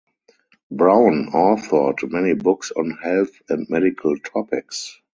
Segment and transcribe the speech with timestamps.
[0.71, 4.99] Brown authored many books on health and medical topics.